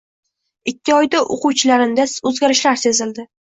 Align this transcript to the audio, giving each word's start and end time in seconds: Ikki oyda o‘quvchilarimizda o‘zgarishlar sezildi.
Ikki 0.71 0.95
oyda 0.95 1.21
o‘quvchilarimizda 1.37 2.27
o‘zgarishlar 2.33 2.85
sezildi. 2.89 3.33